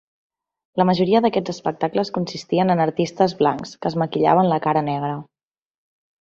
La 0.79 0.85
majoria 0.89 1.19
d'aquests 1.25 1.51
espectacles 1.53 2.11
consistien 2.15 2.75
en 2.77 2.81
artistes 2.87 3.37
blancs 3.43 3.75
que 3.85 3.91
es 3.93 3.99
maquillaven 4.05 4.51
la 4.55 4.59
cara 4.65 4.85
negra. 4.91 5.13